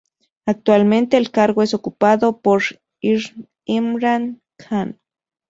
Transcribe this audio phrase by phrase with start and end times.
[0.47, 2.63] Actualmente, el cargo es ocupado por
[3.65, 4.97] Imran Khan.